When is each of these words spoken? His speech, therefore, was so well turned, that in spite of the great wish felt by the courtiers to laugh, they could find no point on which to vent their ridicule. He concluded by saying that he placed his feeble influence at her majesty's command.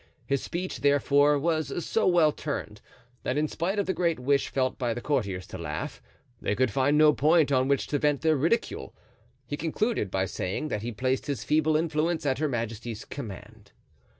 His 0.25 0.41
speech, 0.41 0.79
therefore, 0.79 1.37
was 1.37 1.85
so 1.85 2.07
well 2.07 2.31
turned, 2.31 2.81
that 3.21 3.37
in 3.37 3.47
spite 3.47 3.77
of 3.77 3.85
the 3.85 3.93
great 3.93 4.17
wish 4.19 4.49
felt 4.49 4.79
by 4.79 4.95
the 4.95 4.99
courtiers 4.99 5.45
to 5.49 5.59
laugh, 5.59 6.01
they 6.41 6.55
could 6.55 6.71
find 6.71 6.97
no 6.97 7.13
point 7.13 7.51
on 7.51 7.67
which 7.67 7.85
to 7.85 7.99
vent 7.99 8.21
their 8.21 8.35
ridicule. 8.35 8.95
He 9.45 9.57
concluded 9.57 10.09
by 10.09 10.25
saying 10.25 10.69
that 10.69 10.81
he 10.81 10.91
placed 10.91 11.27
his 11.27 11.43
feeble 11.43 11.75
influence 11.77 12.25
at 12.25 12.39
her 12.39 12.49
majesty's 12.49 13.05
command. 13.05 13.73